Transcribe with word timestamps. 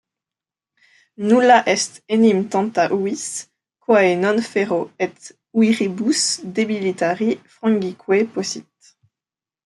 Nulla 1.27 1.57
est 1.73 1.93
enim 2.15 2.41
tanta 2.51 2.83
uis, 2.99 3.23
quae 3.83 4.09
non 4.23 4.39
ferro 4.51 4.83
et 5.05 5.15
uiribus 5.59 6.23
debilitari 6.55 7.31
frangique 7.45 8.33
possit. 8.33 8.73